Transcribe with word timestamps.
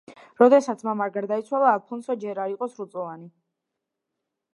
როდესაც 0.41 0.79
მამა 0.87 1.05
გარდაიცვალა, 1.17 1.73
ალფონსო 1.79 2.15
ჯერ 2.23 2.41
არ 2.45 2.55
იყო 2.55 2.69
სრულწლოვანი. 2.73 3.29